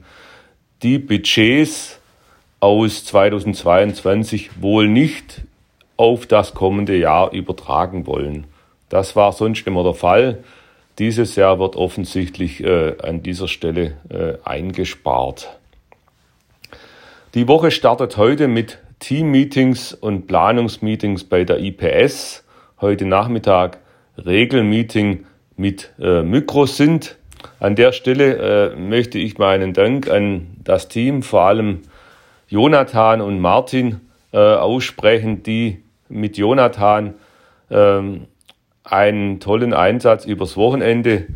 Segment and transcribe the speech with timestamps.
[0.83, 1.98] die Budgets
[2.61, 5.42] aus 2022 wohl nicht
[5.97, 8.47] auf das kommende Jahr übertragen wollen.
[8.89, 10.45] Das war sonst immer der Fall.
[10.98, 15.59] Dieses Jahr wird offensichtlich äh, an dieser Stelle äh, eingespart.
[17.34, 22.45] Die Woche startet heute mit Team-Meetings und Planungsmeetings bei der IPS.
[22.81, 23.78] Heute Nachmittag
[24.17, 27.17] Regelmeeting mit äh, Mikrosint.
[27.61, 31.83] An der Stelle äh, möchte ich meinen Dank an das Team, vor allem
[32.49, 34.01] Jonathan und Martin
[34.33, 37.15] äh, aussprechen, die mit Jonathan
[37.71, 38.27] ähm,
[38.85, 41.27] einen tollen Einsatz übers Wochenende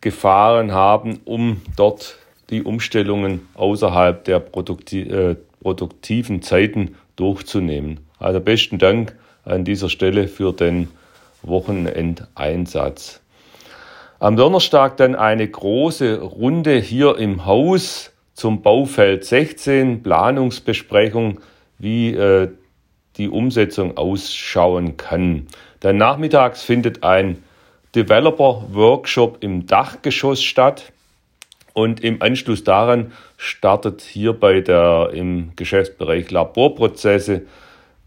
[0.00, 2.16] gefahren haben, um dort
[2.50, 8.00] die Umstellungen außerhalb der produkti äh, produktiven Zeiten durchzunehmen.
[8.18, 10.88] Also besten Dank an dieser Stelle für den
[11.42, 13.20] Wochenendeinsatz.
[14.20, 21.40] Am Donnerstag dann eine große Runde hier im Haus zum Baufeld 16, Planungsbesprechung,
[21.78, 22.50] wie äh,
[23.16, 25.46] die Umsetzung ausschauen kann.
[25.80, 27.42] Dann nachmittags findet ein
[27.94, 30.92] Developer-Workshop im Dachgeschoss statt.
[31.72, 37.42] Und im Anschluss daran startet hier bei der, im Geschäftsbereich Laborprozesse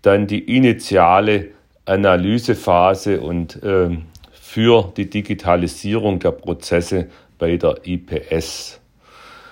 [0.01, 1.49] dann die initiale
[1.85, 3.89] Analysephase und äh,
[4.31, 7.07] für die Digitalisierung der Prozesse
[7.37, 8.79] bei der IPS.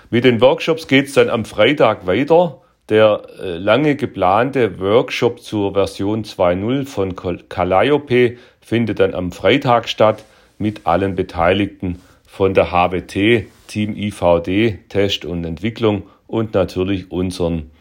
[0.08, 2.60] Mit den Workshops geht es dann am Freitag weiter.
[2.88, 7.16] Der äh, lange geplante Workshop zur Version 2.0 von
[7.48, 10.24] Calliope findet dann am Freitag statt
[10.58, 17.72] mit allen Beteiligten von der HWT, Team IVD, Test und Entwicklung und natürlich unseren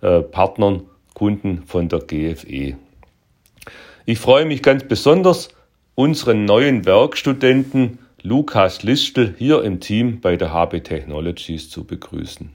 [0.00, 2.76] äh, Partnern, Kunden von der GFE.
[4.04, 5.48] Ich freue mich ganz besonders,
[5.96, 12.50] unseren neuen Werkstudenten Lukas Listel hier im Team bei der HB Technologies zu begrüßen.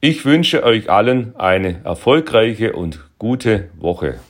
[0.00, 4.20] Ich wünsche euch allen eine erfolgreiche und gute Woche.